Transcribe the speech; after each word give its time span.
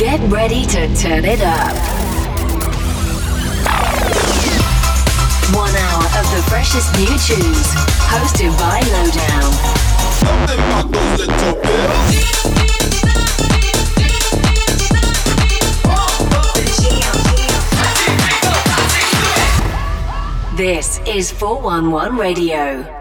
Get 0.00 0.18
ready 0.32 0.64
to 0.64 0.96
turn 0.96 1.26
it 1.26 1.42
up. 1.42 1.76
One 5.54 5.76
hour 5.76 6.04
of 6.18 6.24
the 6.34 6.42
freshest 6.48 6.90
new 6.96 7.04
tunes, 7.04 7.68
hosted 8.08 8.56
by 8.58 8.80
Lowdown. 8.94 9.50
This 20.56 20.98
is 21.06 21.30
411 21.30 22.16
Radio. 22.16 23.00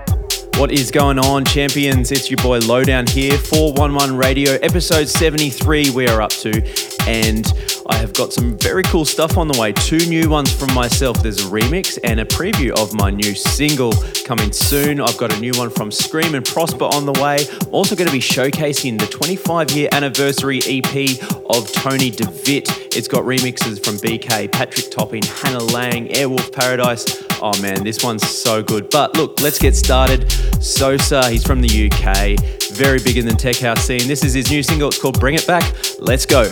What 0.57 0.73
is 0.73 0.91
going 0.91 1.17
on, 1.19 1.45
champions? 1.45 2.11
It's 2.11 2.29
your 2.29 2.35
boy 2.43 2.59
Lowdown 2.59 3.07
here, 3.07 3.37
411 3.37 4.17
Radio, 4.17 4.55
episode 4.55 5.07
73, 5.07 5.91
we 5.91 6.05
are 6.09 6.21
up 6.21 6.31
to. 6.31 6.88
And 7.09 7.51
I 7.87 7.95
have 7.95 8.13
got 8.13 8.31
some 8.31 8.55
very 8.59 8.83
cool 8.83 9.03
stuff 9.03 9.35
on 9.35 9.47
the 9.47 9.59
way. 9.59 9.73
Two 9.73 9.97
new 10.05 10.29
ones 10.29 10.53
from 10.53 10.71
myself. 10.75 11.23
There's 11.23 11.43
a 11.43 11.49
remix 11.49 11.97
and 12.03 12.19
a 12.19 12.25
preview 12.25 12.69
of 12.79 12.93
my 12.93 13.09
new 13.09 13.33
single 13.33 13.93
coming 14.25 14.51
soon. 14.51 15.01
I've 15.01 15.17
got 15.17 15.33
a 15.33 15.39
new 15.39 15.53
one 15.55 15.71
from 15.71 15.89
Skream 15.89 16.35
and 16.35 16.45
Prospa 16.45 16.87
on 16.93 17.07
the 17.07 17.13
way. 17.13 17.47
I'm 17.61 17.73
also 17.73 17.95
going 17.95 18.05
to 18.05 18.13
be 18.13 18.19
showcasing 18.19 18.99
the 18.99 19.07
25 19.07 19.71
year 19.71 19.89
anniversary 19.91 20.59
EP 20.67 21.19
of 21.49 21.71
Tony 21.71 22.11
De 22.11 22.29
Vit. 22.29 22.69
It's 22.95 23.07
got 23.07 23.23
remixes 23.23 23.83
from 23.83 23.95
BK, 23.95 24.51
Patrick 24.51 24.91
Topping, 24.91 25.23
Hannah 25.23 25.63
Laing, 25.63 26.09
Airwolf 26.09 26.53
Paradise. 26.53 27.23
Oh 27.41 27.59
man, 27.59 27.83
this 27.83 28.03
one's 28.03 28.27
so 28.29 28.61
good. 28.61 28.91
But 28.91 29.17
look, 29.17 29.41
let's 29.41 29.57
get 29.57 29.75
started. 29.75 30.31
Sosa, 30.61 31.27
he's 31.27 31.43
from 31.43 31.61
the 31.61 31.89
UK, 31.89 32.39
very 32.75 32.99
big 32.99 33.17
in 33.17 33.25
the 33.25 33.33
tech 33.33 33.55
house 33.55 33.85
scene. 33.85 34.07
This 34.07 34.23
is 34.23 34.33
his 34.35 34.51
new 34.51 34.61
single, 34.61 34.89
it's 34.89 35.01
called 35.01 35.19
Bring 35.19 35.33
It 35.33 35.47
Back. 35.47 35.73
Let's 35.99 36.27
go. 36.27 36.51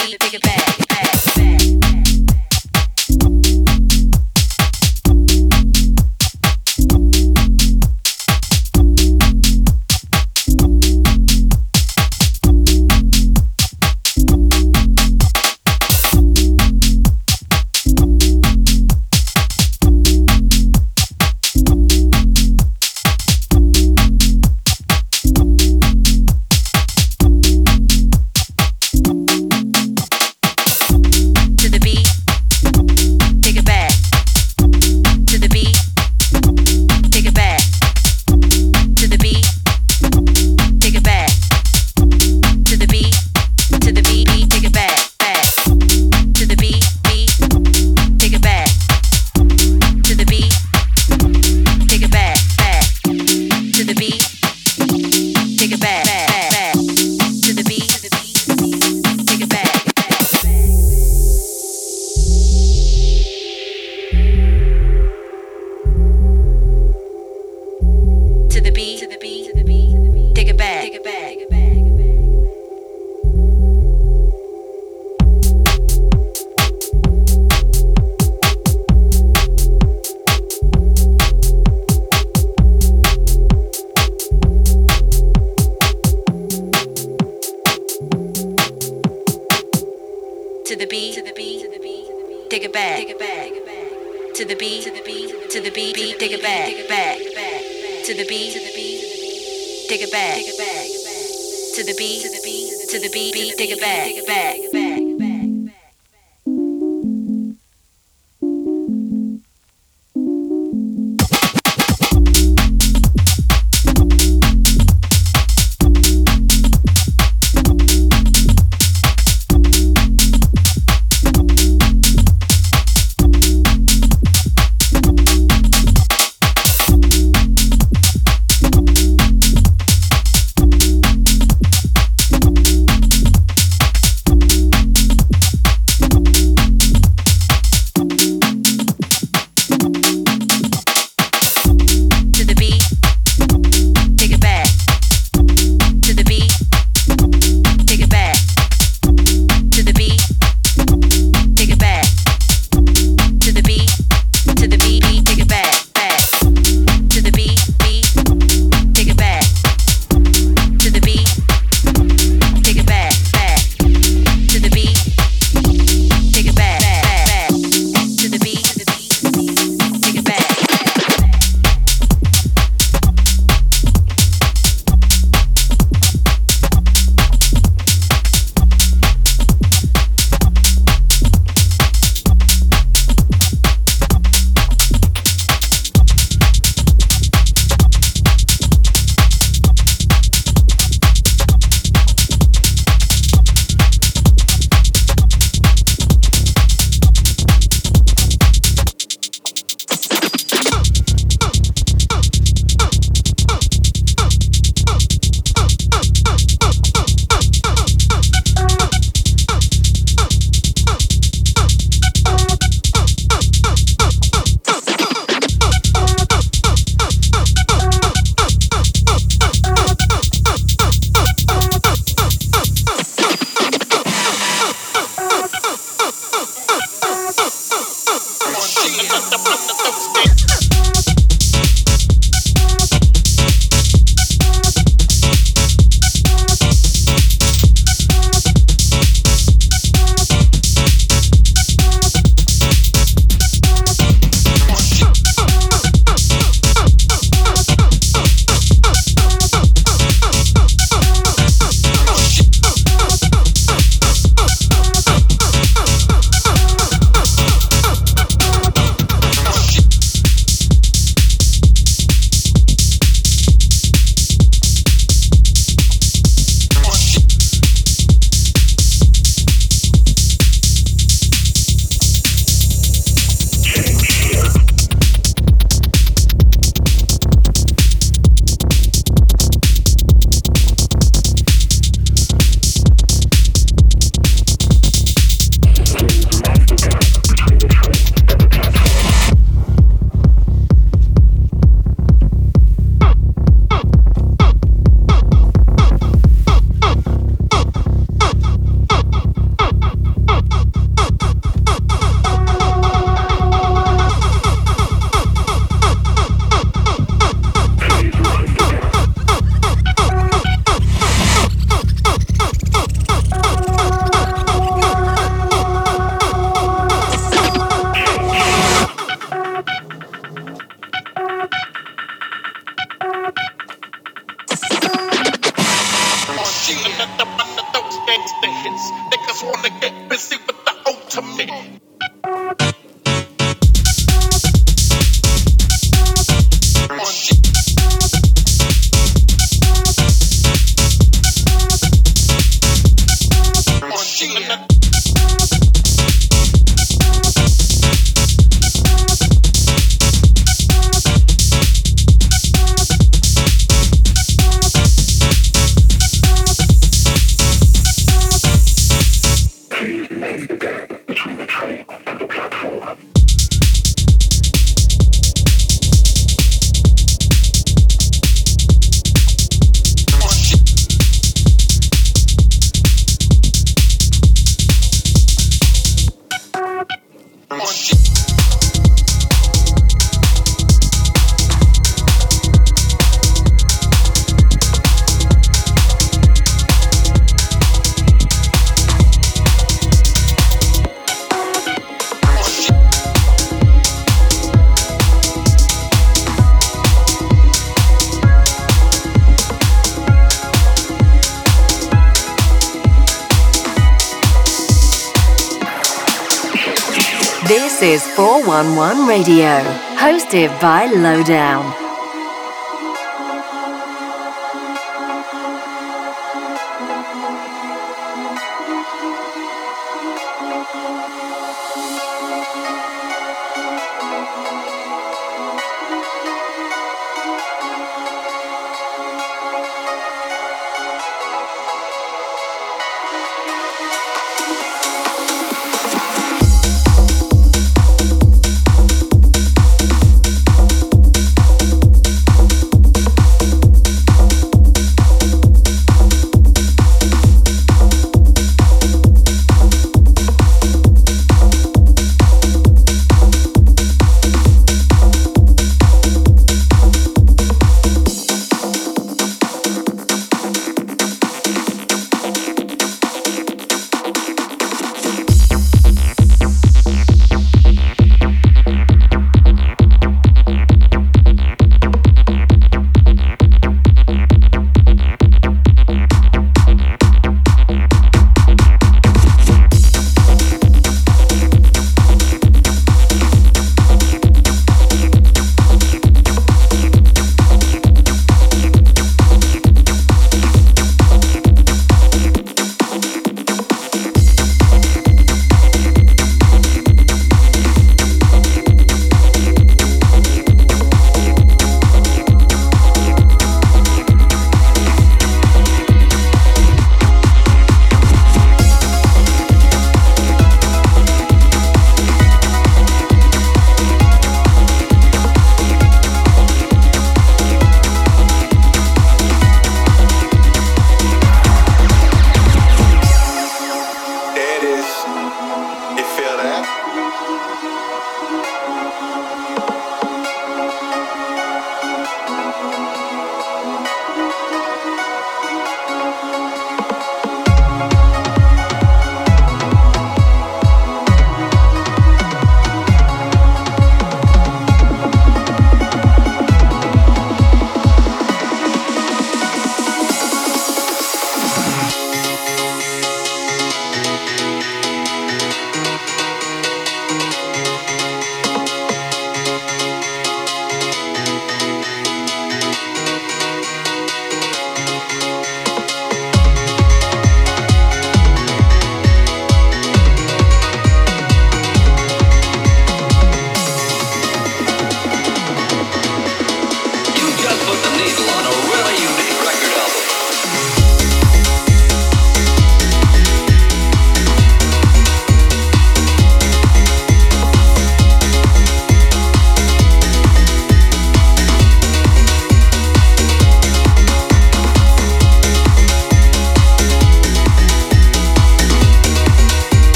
411 408.51 409.07
Radio, 409.07 409.63
hosted 409.95 410.49
by 410.59 410.85
Lowdown. 410.87 411.90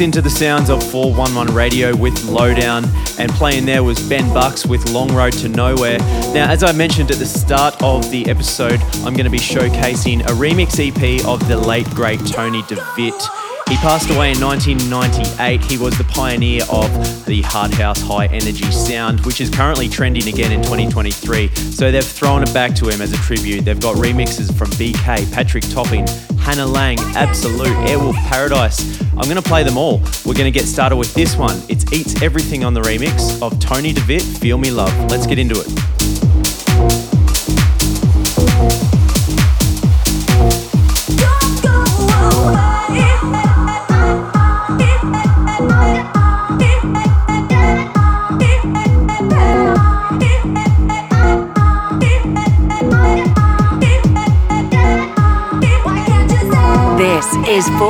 Into 0.00 0.22
the 0.22 0.30
sounds 0.30 0.70
of 0.70 0.80
411 0.92 1.52
Radio 1.52 1.96
with 1.96 2.24
Lowdown, 2.24 2.84
and 3.18 3.32
playing 3.32 3.64
there 3.64 3.82
was 3.82 3.98
Ben 4.08 4.32
Bucks 4.32 4.64
with 4.64 4.88
Long 4.90 5.12
Road 5.12 5.32
to 5.34 5.48
Nowhere. 5.48 5.98
Now, 6.32 6.48
as 6.48 6.62
I 6.62 6.70
mentioned 6.70 7.10
at 7.10 7.18
the 7.18 7.26
start 7.26 7.82
of 7.82 8.08
the 8.12 8.24
episode, 8.28 8.80
I'm 8.98 9.14
going 9.14 9.24
to 9.24 9.30
be 9.30 9.38
showcasing 9.38 10.20
a 10.20 10.32
remix 10.34 10.78
EP 10.78 11.26
of 11.26 11.46
the 11.48 11.56
late 11.56 11.88
great 11.90 12.20
Tony 12.26 12.62
De 12.68 12.76
Vit. 12.94 13.20
He 13.68 13.76
passed 13.76 14.08
away 14.08 14.32
in 14.32 14.40
1998. 14.40 15.64
He 15.64 15.76
was 15.76 15.98
the 15.98 16.04
pioneer 16.04 16.62
of 16.70 16.90
the 17.26 17.42
hard 17.42 17.74
house 17.74 18.00
high 18.00 18.26
energy 18.26 18.70
sound, 18.70 19.26
which 19.26 19.40
is 19.40 19.50
currently 19.50 19.88
trending 19.88 20.28
again 20.28 20.52
in 20.52 20.62
2023. 20.62 21.48
So 21.48 21.90
they've 21.90 22.04
thrown 22.04 22.44
it 22.44 22.54
back 22.54 22.74
to 22.76 22.88
him 22.88 23.02
as 23.02 23.12
a 23.12 23.16
tribute. 23.16 23.64
They've 23.64 23.80
got 23.80 23.96
remixes 23.96 24.56
from 24.56 24.70
BK, 24.70 25.30
Patrick 25.32 25.64
Topping, 25.70 26.06
Hannah 26.38 26.66
Laing, 26.66 26.98
Absolute, 27.16 27.76
Airwolf 27.88 28.14
Paradise. 28.28 29.07
I'm 29.18 29.24
going 29.24 29.42
to 29.42 29.42
play 29.42 29.64
them 29.64 29.76
all. 29.76 29.98
We're 30.24 30.34
going 30.34 30.50
to 30.50 30.52
get 30.52 30.66
started 30.66 30.96
with 30.96 31.12
this 31.12 31.36
one. 31.36 31.60
It's 31.68 31.92
Eats 31.92 32.22
Everything 32.22 32.64
on 32.64 32.72
the 32.72 32.80
remix 32.80 33.42
of 33.42 33.58
Tony 33.58 33.92
De 33.92 34.00
Vit, 34.02 34.22
Feel 34.22 34.58
Me 34.58 34.70
Love. 34.70 34.92
Let's 35.10 35.26
get 35.26 35.40
into 35.40 35.58
it. 35.58 35.97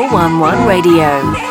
Is 0.08 0.12
411 0.12 0.66
Radio. 0.66 1.47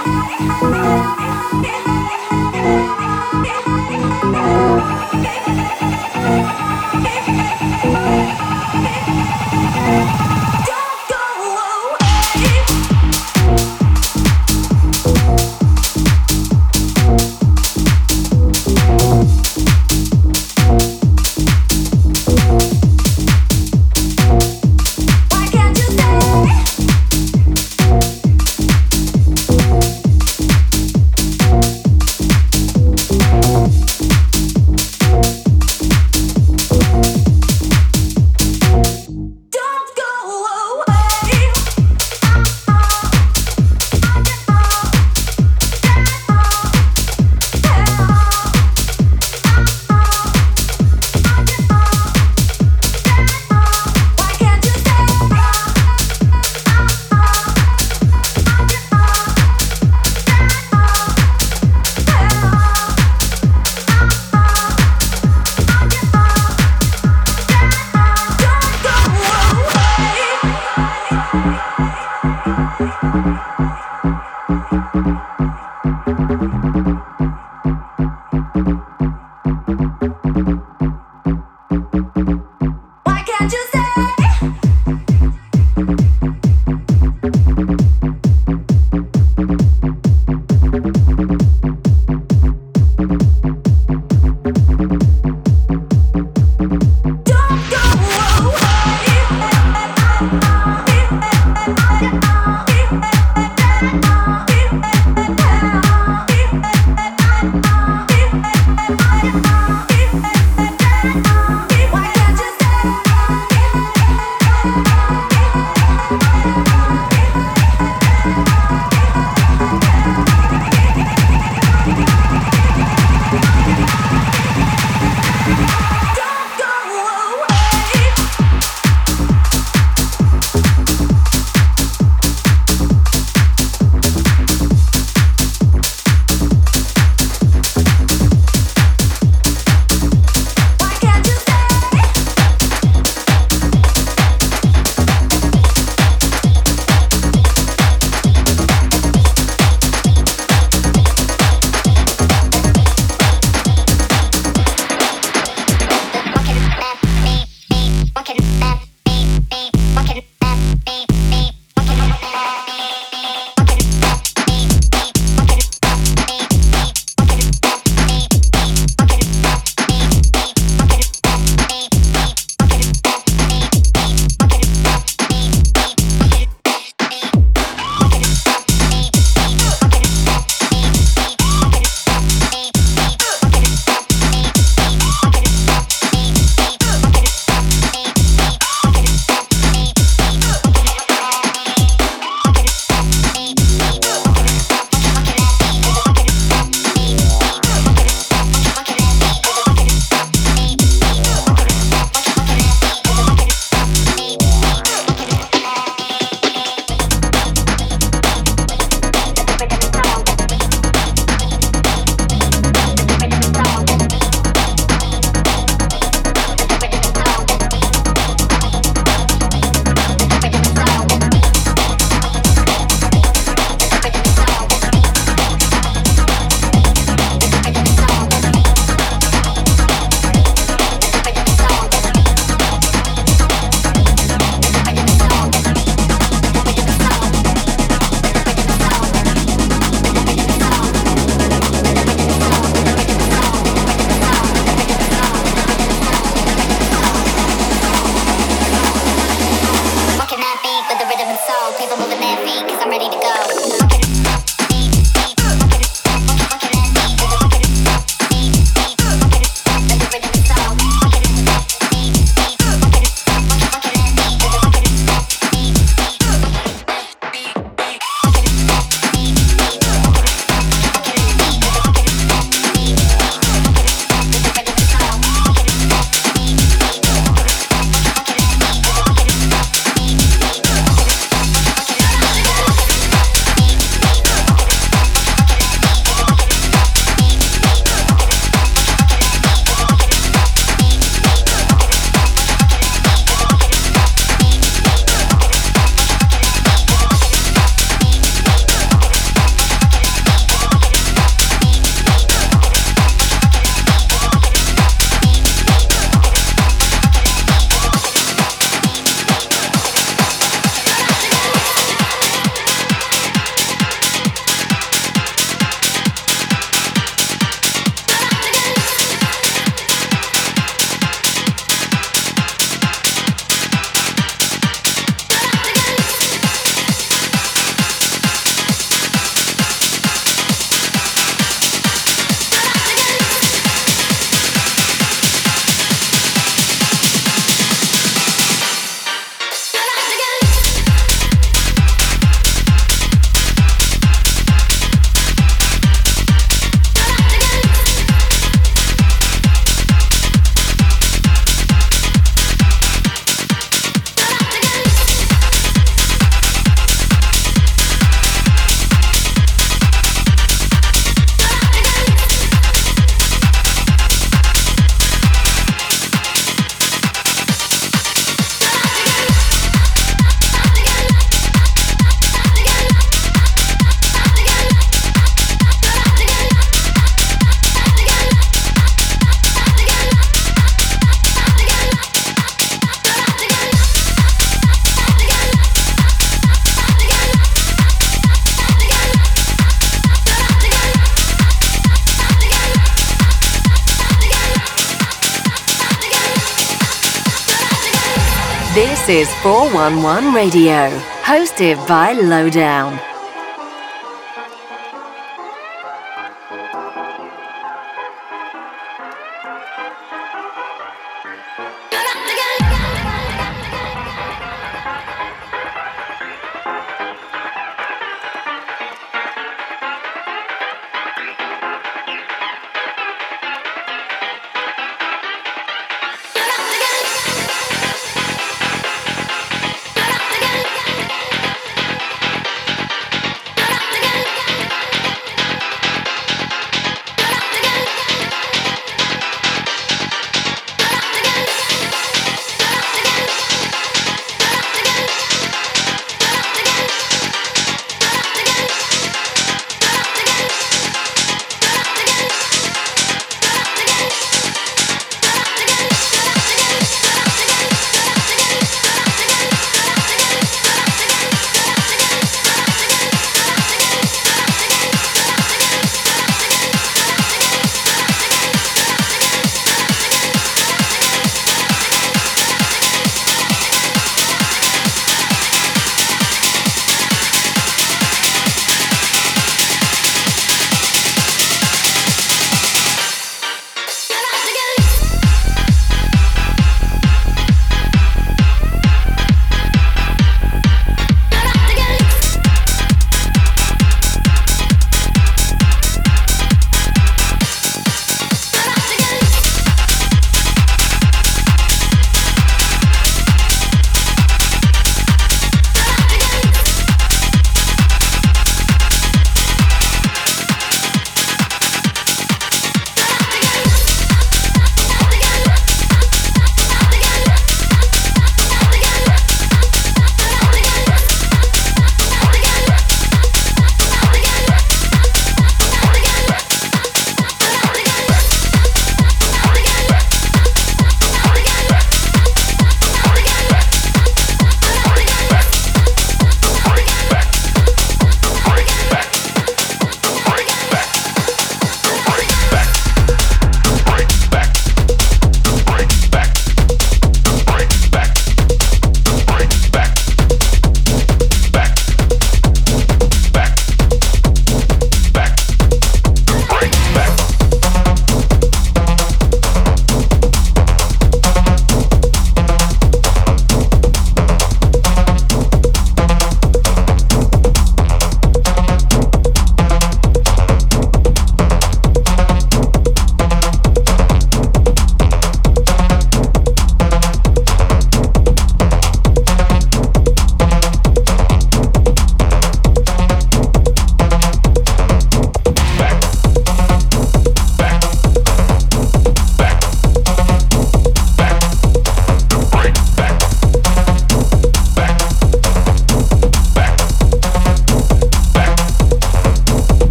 This 399.08 399.30
is 399.30 399.36
411 399.36 400.34
Radio, 400.34 400.90
hosted 401.24 401.78
by 401.88 402.12
Lowdown. 402.12 403.07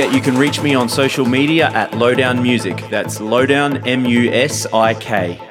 Forget 0.00 0.14
you 0.14 0.22
can 0.22 0.38
reach 0.38 0.62
me 0.62 0.74
on 0.74 0.88
social 0.88 1.26
media 1.26 1.68
at 1.72 1.92
Lowdown 1.92 2.42
Music. 2.42 2.88
That's 2.88 3.20
Lowdown 3.20 3.86
M 3.86 4.06
U 4.06 4.30
S 4.30 4.64
I 4.72 4.94
K. 4.94 5.49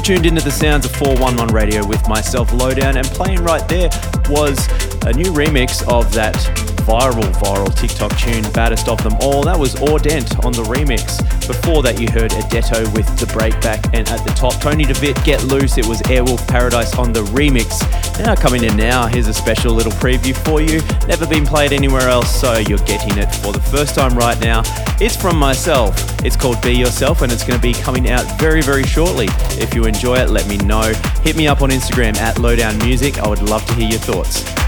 tuned 0.00 0.24
into 0.24 0.42
the 0.42 0.50
sounds 0.50 0.86
of 0.86 0.92
411 0.92 1.54
Radio 1.54 1.86
with 1.86 2.06
myself, 2.08 2.52
Lowdown, 2.52 2.96
and 2.96 3.06
playing 3.08 3.42
right 3.42 3.66
there 3.68 3.90
was 4.28 4.66
a 5.04 5.12
new 5.12 5.32
remix 5.32 5.86
of 5.88 6.12
that 6.14 6.36
viral, 6.80 7.32
viral 7.40 7.74
TikTok 7.74 8.16
tune, 8.18 8.42
Baddest 8.52 8.88
of 8.88 9.02
Them 9.02 9.16
All. 9.20 9.42
That 9.42 9.58
was 9.58 9.74
Audent 9.76 10.44
on 10.44 10.52
the 10.52 10.62
remix. 10.62 11.18
Before 11.46 11.82
that, 11.82 12.00
you 12.00 12.08
heard 12.10 12.30
Adetto 12.32 12.82
with 12.94 13.06
The 13.18 13.26
Breakback, 13.26 13.92
and 13.92 14.08
at 14.08 14.24
the 14.24 14.30
top, 14.34 14.60
Tony 14.60 14.84
De 14.84 14.94
Vit, 14.94 15.22
Get 15.24 15.42
Loose. 15.44 15.78
It 15.78 15.86
was 15.86 16.00
Airwolf 16.02 16.46
Paradise 16.46 16.94
on 16.96 17.12
the 17.12 17.22
remix. 17.24 17.80
Now, 18.24 18.34
coming 18.34 18.64
in 18.64 18.76
now, 18.76 19.06
here's 19.06 19.28
a 19.28 19.34
special 19.34 19.74
little 19.74 19.92
preview 19.92 20.36
for 20.44 20.60
you. 20.60 20.80
Never 21.06 21.26
been 21.26 21.46
played 21.46 21.72
anywhere 21.72 22.08
else, 22.08 22.34
so 22.40 22.58
you're 22.58 22.78
getting 22.78 23.18
it 23.18 23.34
for 23.36 23.52
the 23.52 23.60
first 23.60 23.94
time 23.94 24.16
right 24.16 24.38
now. 24.40 24.62
It's 25.00 25.16
from 25.16 25.36
myself. 25.36 25.96
It's 26.24 26.36
called 26.36 26.60
Be 26.62 26.72
Yourself, 26.72 27.22
and 27.22 27.32
it's 27.32 27.44
going 27.44 27.58
to 27.58 27.62
be 27.62 27.72
coming 27.72 28.10
out 28.10 28.24
very, 28.38 28.62
very 28.62 28.84
shortly. 28.84 29.26
If 29.52 29.74
you 29.74 29.84
enjoy 29.84 30.18
it, 30.18 30.30
let 30.30 30.46
me 30.46 30.58
know. 30.58 30.92
Hit 31.22 31.36
me 31.36 31.48
up 31.48 31.62
on 31.62 31.70
Instagram 31.70 32.16
at 32.16 32.38
Lowdown 32.38 32.78
Music. 32.78 33.18
I 33.18 33.28
would 33.28 33.42
love 33.42 33.64
to 33.66 33.74
hear 33.74 33.88
your 33.88 34.00
thoughts. 34.00 34.59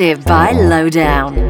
By 0.00 0.52
Lowdown. 0.52 1.49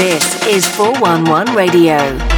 This 0.00 0.46
is 0.46 0.66
411 0.66 1.54
Radio. 1.54 2.29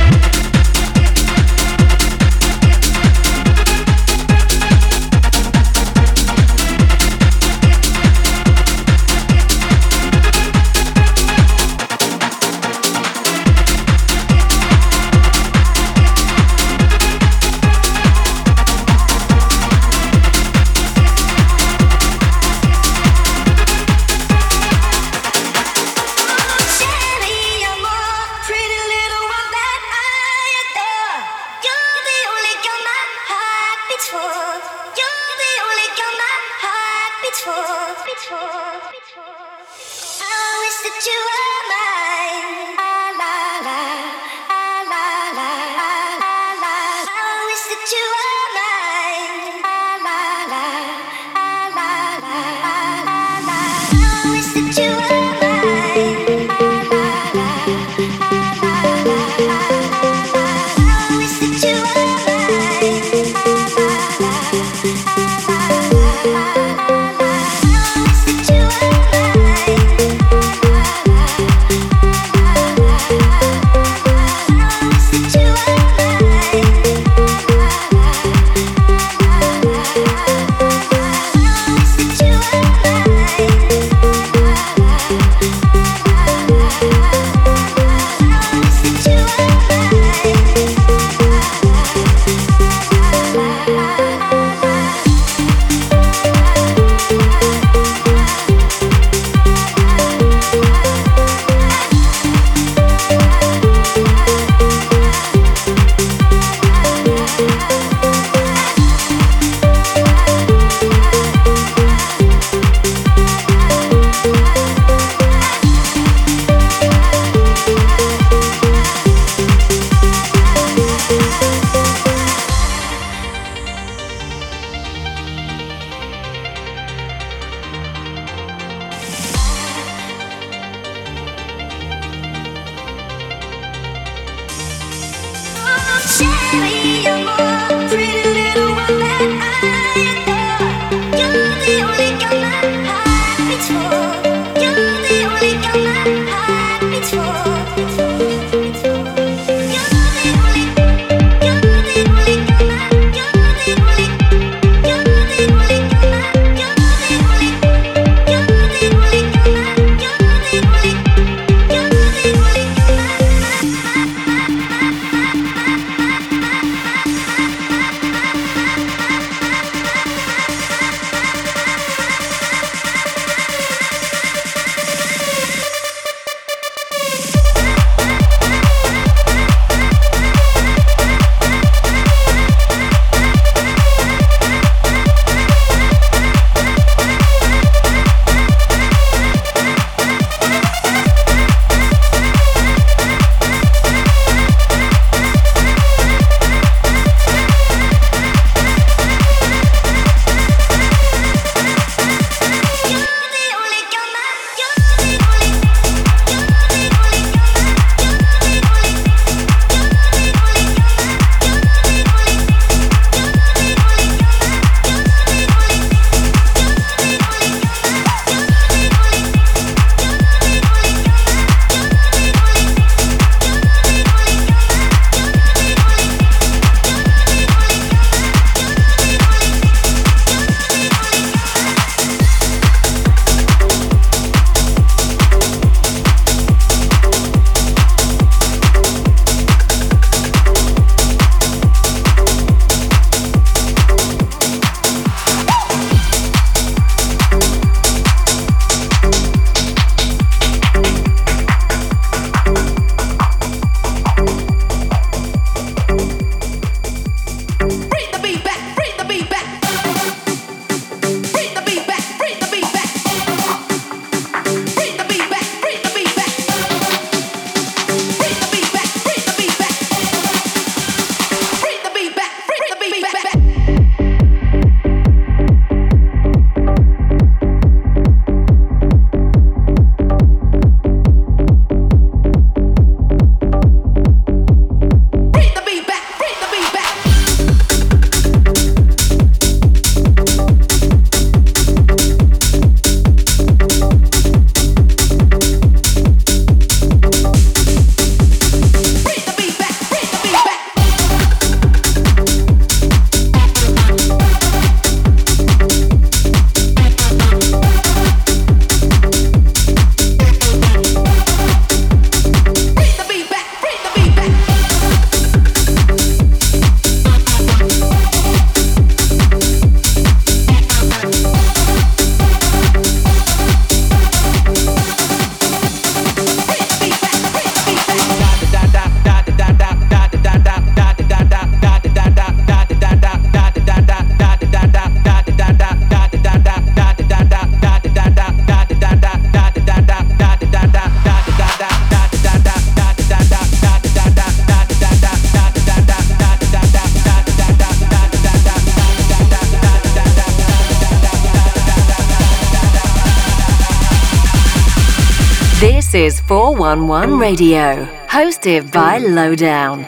This 355.93 356.15
is 356.15 356.21
411 356.23 357.19
Radio, 357.19 357.85
hosted 358.09 358.73
by 358.73 358.97
Lowdown. 358.97 359.85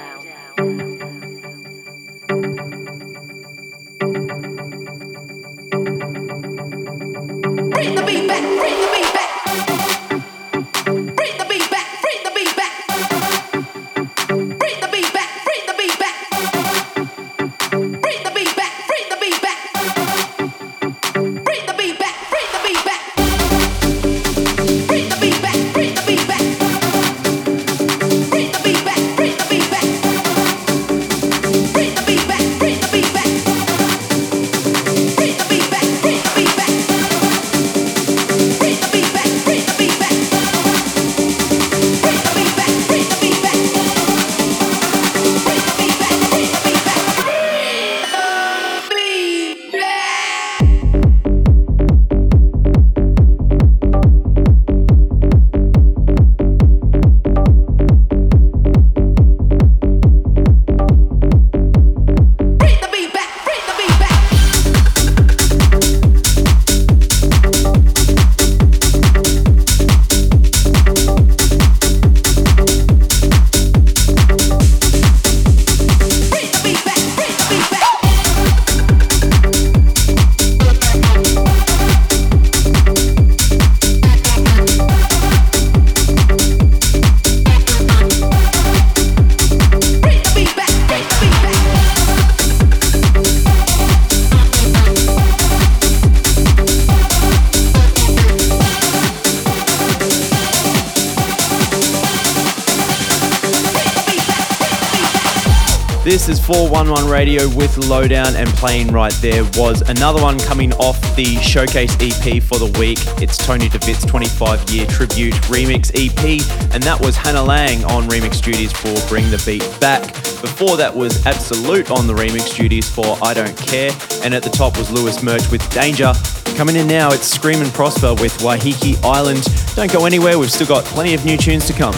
This 106.04 106.28
is 106.28 106.38
411 106.38 107.10
Radio 107.10 107.48
with 107.56 107.78
Lowdown, 107.78 108.36
and 108.36 108.46
playing 108.50 108.88
right 108.88 109.14
there 109.22 109.42
was 109.56 109.80
another 109.88 110.20
one 110.20 110.38
coming 110.38 110.70
off 110.74 111.00
the 111.16 111.36
Showcase 111.36 111.96
EP 111.98 112.42
for 112.42 112.58
the 112.58 112.70
week. 112.78 112.98
It's 113.22 113.38
Tony 113.38 113.70
De 113.70 113.78
Vit's 113.78 114.04
25 114.04 114.68
year 114.68 114.84
tribute 114.84 115.32
remix 115.48 115.90
EP, 115.94 116.44
and 116.74 116.82
that 116.82 117.00
was 117.00 117.16
Hannah 117.16 117.42
Laing 117.42 117.86
on 117.86 118.06
remix 118.06 118.42
duties 118.42 118.70
for 118.70 118.94
Bring 119.08 119.30
the 119.30 119.42
Beat 119.46 119.64
Back. 119.80 120.02
Before 120.42 120.76
that 120.76 120.94
was 120.94 121.24
Absolute 121.24 121.90
on 121.90 122.06
the 122.06 122.12
remix 122.12 122.54
duties 122.54 122.86
for 122.86 123.16
I 123.22 123.32
Don't 123.32 123.56
Care, 123.56 123.90
and 124.22 124.34
at 124.34 124.42
the 124.42 124.50
top 124.50 124.76
was 124.76 124.90
Lewis 124.90 125.22
Merch 125.22 125.50
with 125.50 125.66
Danger. 125.70 126.12
Coming 126.54 126.76
in 126.76 126.86
now, 126.86 127.12
it's 127.12 127.34
Skream 127.34 127.62
and 127.62 127.72
Prospa 127.72 128.20
with 128.20 128.36
Waiheke 128.40 129.02
Island. 129.02 129.42
Don't 129.74 129.90
go 129.90 130.04
anywhere, 130.04 130.38
we've 130.38 130.52
still 130.52 130.66
got 130.66 130.84
plenty 130.84 131.14
of 131.14 131.24
new 131.24 131.38
tunes 131.38 131.66
to 131.68 131.72
come. 131.72 131.94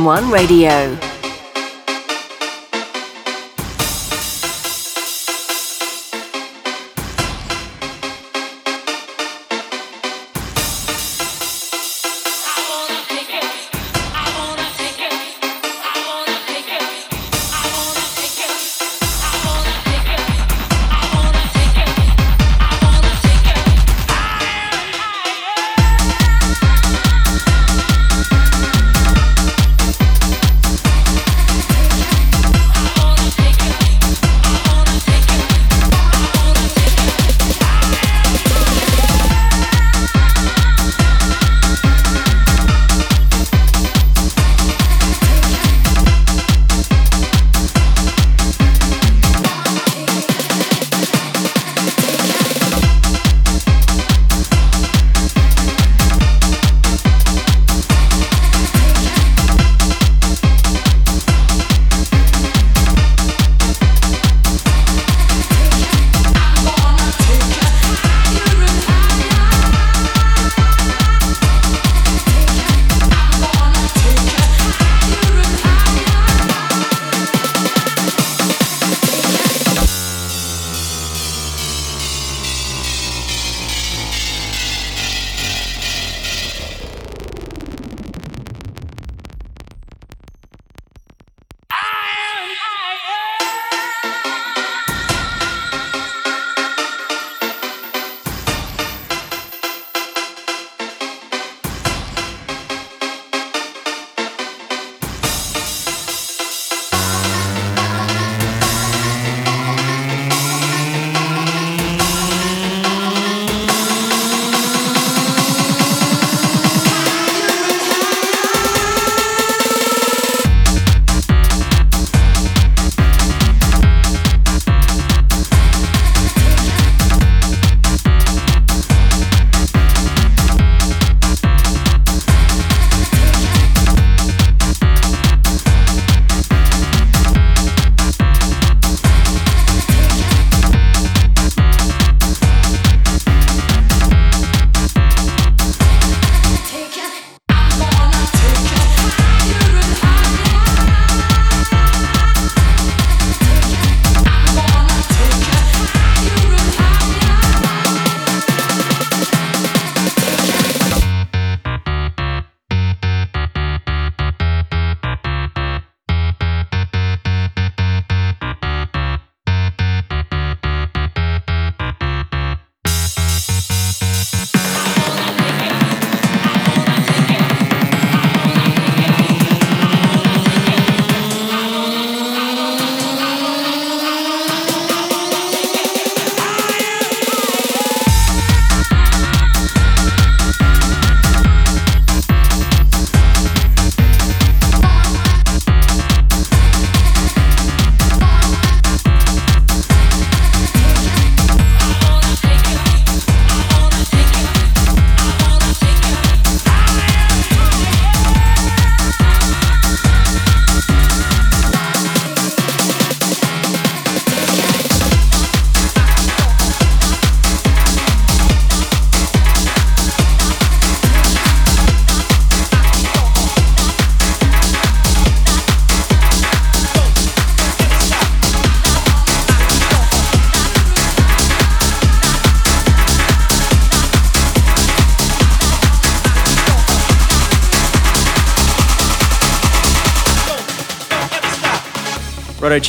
411 0.00 0.32
Radio. 0.32 0.99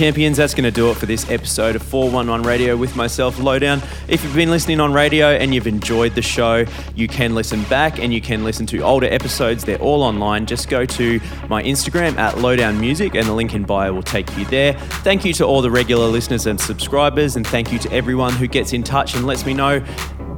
Champions, 0.01 0.37
that's 0.37 0.55
going 0.55 0.63
to 0.63 0.71
do 0.71 0.89
it 0.89 0.97
for 0.97 1.05
this 1.05 1.29
episode 1.29 1.75
of 1.75 1.83
411 1.83 2.43
Radio 2.43 2.75
with 2.75 2.95
myself, 2.95 3.37
Lowdown. 3.37 3.83
If 4.07 4.23
you've 4.23 4.33
been 4.33 4.49
listening 4.49 4.79
on 4.79 4.93
radio 4.93 5.27
and 5.27 5.53
you've 5.53 5.67
enjoyed 5.67 6.15
the 6.15 6.23
show, 6.23 6.65
you 6.95 7.07
can 7.07 7.35
listen 7.35 7.61
back 7.65 7.99
and 7.99 8.11
you 8.11 8.19
can 8.19 8.43
listen 8.43 8.65
to 8.65 8.79
older 8.79 9.05
episodes. 9.05 9.63
They're 9.63 9.77
all 9.77 10.01
online. 10.01 10.47
Just 10.47 10.69
go 10.69 10.87
to 10.87 11.19
my 11.49 11.61
Instagram 11.61 12.17
at 12.17 12.39
Lowdown 12.39 12.81
Music 12.81 13.13
and 13.13 13.27
the 13.27 13.33
link 13.33 13.53
in 13.53 13.63
bio 13.63 13.93
will 13.93 14.01
take 14.01 14.35
you 14.35 14.45
there. 14.45 14.73
Thank 15.03 15.23
you 15.23 15.33
to 15.33 15.45
all 15.45 15.61
the 15.61 15.69
regular 15.69 16.07
listeners 16.07 16.47
and 16.47 16.59
subscribers, 16.59 17.35
and 17.35 17.45
thank 17.45 17.71
you 17.71 17.77
to 17.77 17.91
everyone 17.91 18.33
who 18.33 18.47
gets 18.47 18.73
in 18.73 18.81
touch 18.81 19.13
and 19.13 19.27
lets 19.27 19.45
me 19.45 19.53
know 19.53 19.81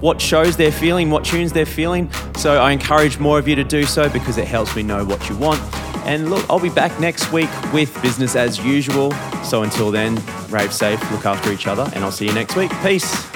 what 0.02 0.20
shows 0.20 0.58
they're 0.58 0.74
feeling, 0.74 1.10
what 1.10 1.24
tunes 1.24 1.54
they're 1.54 1.66
feeling. 1.66 2.12
So 2.36 2.62
I 2.62 2.74
encourage 2.74 3.18
more 3.18 3.40
of 3.40 3.48
you 3.48 3.56
to 3.56 3.64
do 3.64 3.86
so 3.86 4.10
because 4.10 4.38
it 4.38 4.46
helps 4.46 4.76
me 4.76 4.84
know 4.84 5.06
what 5.06 5.30
you 5.30 5.38
want. 5.38 5.62
And 6.06 6.30
look, 6.30 6.46
I'll 6.50 6.60
be 6.60 6.70
back 6.70 7.00
next 7.00 7.32
week 7.32 7.50
with 7.74 8.00
business 8.02 8.36
as 8.36 8.60
usual. 8.60 9.12
So 9.44 9.64
until 9.64 9.92
then, 9.92 10.22
rave 10.50 10.74
safe, 10.74 11.00
look 11.12 11.26
after 11.26 11.52
each 11.52 11.68
other, 11.68 11.90
and 11.94 12.04
I'll 12.04 12.12
see 12.12 12.26
you 12.26 12.34
next 12.34 12.56
week. 12.56 12.72
Peace. 12.82 13.33